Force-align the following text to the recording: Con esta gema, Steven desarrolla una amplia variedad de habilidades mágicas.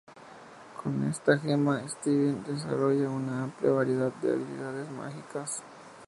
Con 0.81 1.03
esta 1.07 1.37
gema, 1.37 1.87
Steven 1.87 2.43
desarrolla 2.43 3.07
una 3.11 3.43
amplia 3.43 3.69
variedad 3.71 4.11
de 4.15 4.31
habilidades 4.33 4.89
mágicas. 4.89 5.61